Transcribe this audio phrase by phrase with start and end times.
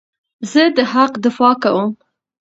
[0.51, 1.89] زه د حق دفاع کوم.